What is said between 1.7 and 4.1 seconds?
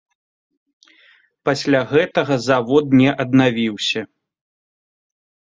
гэтага завод не аднавіўся.